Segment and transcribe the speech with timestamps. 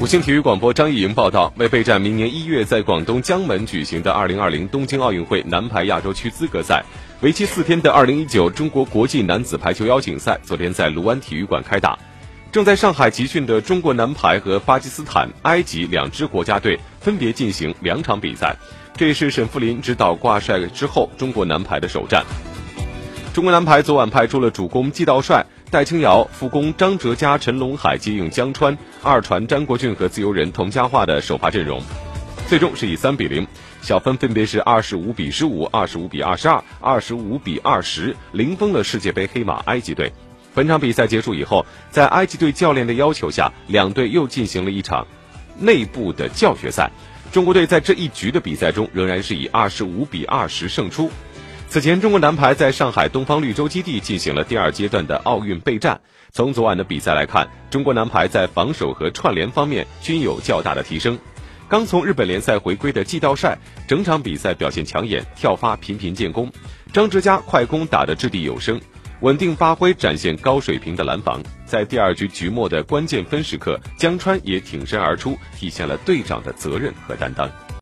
[0.00, 6.82] 五星体育广播张艺莹报道：为备战明年一月在广东江门举行的二零二零东京奥运会男排亚洲区资格赛，
[7.20, 11.98] 为期四天的二零一九中国国际男子排球邀请赛昨天在卢湾体育馆开打。
[12.50, 18.56] 正在上海集训的中国男排和巴基斯坦、埃及两支国家队分别进行两场比赛，
[18.96, 22.24] 这也是沈富林指导挂帅之后中国男排的首战。
[23.34, 25.44] 中国男排昨晚派出了主攻季道帅。
[25.70, 31.80] 戴清瑶、副攻张哲嘉、陈龙海接应江川，二传詹国俊和自由人佟佳桦的首发阵容，
[32.48, 33.46] 最终是以三比零，
[33.80, 40.12] 小分分别是二十五比十五、二十五比二十二、二十五比二十，零封了世界杯黑马埃及队。
[40.56, 45.06] 本场比赛结束以后，在埃及队教练的要求下，两队又进行了一场
[45.56, 46.90] 内部的教学赛。
[47.30, 51.12] 中国队在这一局的比赛中仍然是以二十五比二十胜出。
[51.70, 56.00] 此前，中国男排在上海东方绿洲基地进行了第二阶段的奥运备战。
[56.32, 61.16] 从昨晚的比赛来看，中国男排在防守和串联方面均有较大的提升。
[61.68, 63.56] 刚从日本联赛回归的季道帅，
[63.86, 66.50] 整场比赛表现抢眼，跳发频频建功。
[66.92, 68.80] 张哲嘉快攻打得掷地有声，
[69.20, 71.40] 稳定发挥展现高水平的拦防。
[71.64, 77.48] 在第二局局末的关键分时刻，江川也挺身而出，体现了队长的责任和担当。